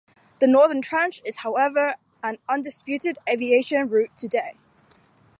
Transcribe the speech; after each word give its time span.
The 0.39 0.47
northern 0.47 0.81
trench 0.81 1.21
is 1.23 1.37
however 1.41 1.93
an 2.23 2.39
undisputed 2.49 3.19
aviation 3.29 3.87
route 3.87 4.17
today. 4.17 4.55